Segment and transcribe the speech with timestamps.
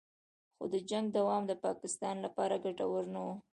[0.55, 3.27] خو د جنګ دوام د پاکستان لپاره ګټور نه و